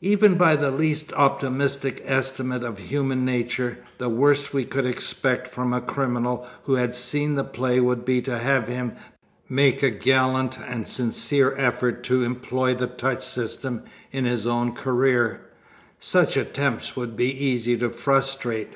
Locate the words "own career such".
14.46-16.36